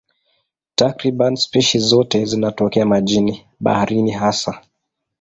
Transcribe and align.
Takriban 0.75 1.35
spishi 1.35 1.79
zote 1.79 2.25
zinatokea 2.25 2.85
majini, 2.85 3.45
baharini 3.59 4.11
hasa. 4.11 4.61